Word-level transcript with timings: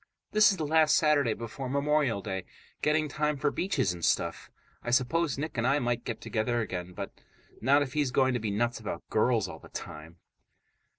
This 0.31 0.49
is 0.49 0.57
the 0.57 0.65
last 0.65 0.95
Saturday 0.95 1.35
before 1.35 1.69
Memorial 1.69 2.23
Day. 2.23 2.45
Getting 2.81 3.07
time 3.07 3.37
for 3.37 3.51
beaches 3.51 3.93
and 3.93 4.03
stuff. 4.03 4.49
I 4.81 4.89
suppose 4.89 5.37
Nick 5.37 5.59
and 5.59 5.67
I 5.67 5.77
might 5.77 6.05
get 6.05 6.19
together 6.21 6.59
again, 6.59 6.93
but 6.93 7.11
not 7.61 7.83
if 7.83 7.93
he's 7.93 8.09
going 8.09 8.33
to 8.33 8.39
be 8.39 8.49
nuts 8.49 8.79
about 8.79 9.07
girls 9.11 9.47
all 9.47 9.59
the 9.59 9.69
time. 9.69 10.17